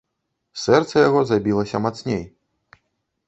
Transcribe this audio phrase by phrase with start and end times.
[0.61, 2.23] Сэрца яго забілася мацней.